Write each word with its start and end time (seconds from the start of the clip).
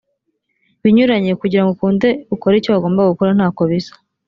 binyuranye 0.81 1.31
kugira 1.41 1.61
ngo 1.63 1.69
ukunde 1.75 2.09
ukore 2.35 2.53
icyo 2.57 2.69
wagombaga 2.71 3.11
gukora 3.13 3.31
nta 3.37 3.47
ko 3.57 3.61
bisa 3.69 3.93